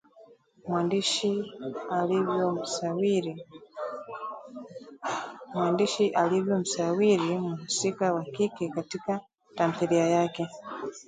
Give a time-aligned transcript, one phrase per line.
[5.53, 9.19] mwandishi alivyomsawiri mhusika wa kike katika
[9.55, 10.47] tamthilia yake